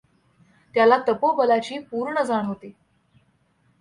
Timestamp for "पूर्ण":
1.79-2.21